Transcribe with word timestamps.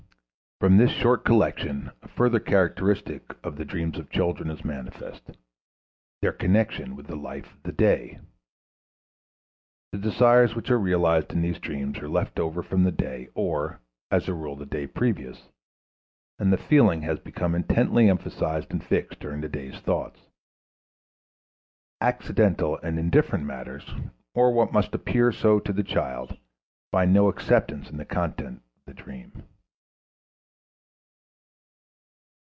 From 0.59 0.77
this 0.77 0.91
short 0.91 1.25
collection 1.25 1.89
a 2.03 2.07
further 2.07 2.39
characteristic 2.39 3.35
of 3.43 3.55
the 3.55 3.65
dreams 3.65 3.97
of 3.97 4.11
children 4.11 4.51
is 4.51 4.63
manifest 4.63 5.31
their 6.21 6.31
connection 6.33 6.95
with 6.95 7.07
the 7.07 7.15
life 7.15 7.51
of 7.51 7.63
the 7.63 7.71
day. 7.71 8.19
The 9.91 9.97
desires 9.97 10.53
which 10.53 10.69
are 10.69 10.77
realized 10.77 11.33
in 11.33 11.41
these 11.41 11.57
dreams 11.57 11.97
are 11.97 12.07
left 12.07 12.37
over 12.39 12.61
from 12.61 12.83
the 12.83 12.91
day 12.91 13.29
or, 13.33 13.79
as 14.11 14.27
a 14.29 14.35
rule, 14.35 14.55
the 14.55 14.67
day 14.67 14.85
previous, 14.85 15.49
and 16.37 16.53
the 16.53 16.57
feeling 16.59 17.01
has 17.01 17.17
become 17.17 17.55
intently 17.55 18.07
emphasized 18.07 18.69
and 18.69 18.83
fixed 18.83 19.19
during 19.19 19.41
the 19.41 19.49
day 19.49 19.71
thoughts. 19.71 20.19
Accidental 22.01 22.77
and 22.83 22.99
indifferent 22.99 23.45
matters, 23.45 23.89
or 24.35 24.53
what 24.53 24.71
must 24.71 24.93
appear 24.93 25.31
so 25.31 25.59
to 25.59 25.73
the 25.73 25.81
child, 25.81 26.37
find 26.91 27.11
no 27.11 27.29
acceptance 27.29 27.89
in 27.89 27.97
the 27.97 28.05
contents 28.05 28.61
of 28.75 28.85
the 28.85 28.93
dream. 28.93 29.41